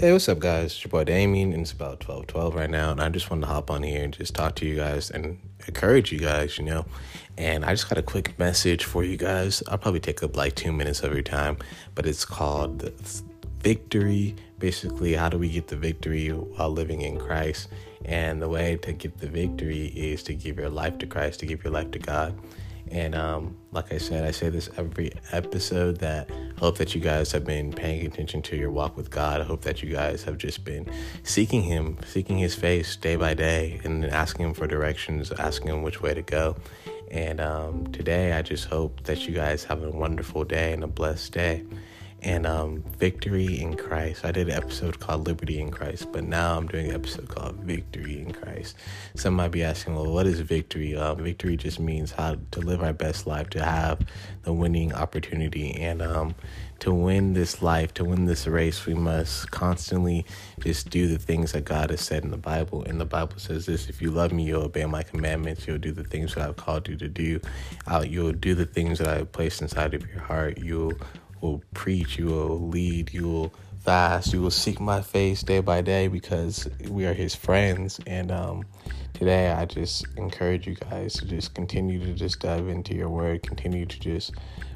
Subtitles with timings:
[0.00, 0.72] Hey, what's up, guys?
[0.72, 2.90] It's your boy Damien, and it's about 12 12 right now.
[2.90, 5.38] And I just wanted to hop on here and just talk to you guys and
[5.68, 6.86] encourage you guys, you know.
[7.36, 9.62] And I just got a quick message for you guys.
[9.68, 11.58] I'll probably take up like two minutes of your time,
[11.94, 12.90] but it's called
[13.62, 14.36] Victory.
[14.58, 17.68] Basically, how do we get the victory while living in Christ?
[18.06, 21.46] And the way to get the victory is to give your life to Christ, to
[21.46, 22.40] give your life to God.
[22.90, 27.00] And um, like I said, I say this every episode that I hope that you
[27.00, 29.40] guys have been paying attention to your walk with God.
[29.40, 30.86] I hope that you guys have just been
[31.22, 35.80] seeking Him, seeking His face day by day, and asking Him for directions, asking Him
[35.80, 36.56] which way to go.
[37.10, 40.86] And um, today, I just hope that you guys have a wonderful day and a
[40.86, 41.64] blessed day
[42.22, 44.24] and um, Victory in Christ.
[44.24, 47.56] I did an episode called Liberty in Christ, but now I'm doing an episode called
[47.56, 48.76] Victory in Christ.
[49.14, 50.96] Some might be asking, well, what is victory?
[50.96, 54.00] Um, victory just means how to live our best life, to have
[54.42, 56.34] the winning opportunity, and um,
[56.80, 60.24] to win this life, to win this race, we must constantly
[60.60, 62.82] just do the things that God has said in the Bible.
[62.84, 65.92] And the Bible says this if you love me, you'll obey my commandments, you'll do
[65.92, 67.40] the things that I've called you to do,
[67.86, 70.94] uh, you'll do the things that I've placed inside of your heart, you'll
[71.40, 75.80] will preach, you will lead, you will fast, you will seek my face day by
[75.80, 77.98] day because we are his friends.
[78.06, 78.66] And um,
[79.14, 83.42] today I just encourage you guys to just continue to just dive into your word,
[83.42, 84.32] continue to just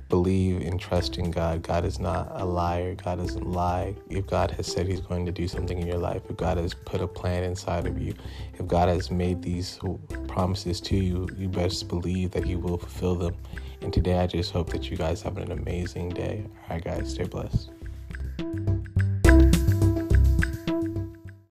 [0.08, 1.60] believe and trust in God.
[1.60, 2.94] God is not a liar.
[2.94, 3.94] God doesn't lie.
[4.08, 6.72] If God has said He's going to do something in your life, if God has
[6.72, 8.14] put a plan inside of you,
[8.55, 9.78] if God has made these
[10.34, 13.36] promises to you, you best believe that He will fulfill them.
[13.82, 16.44] And today, I just hope that you guys have an amazing day.
[16.68, 17.70] All right, guys, stay blessed.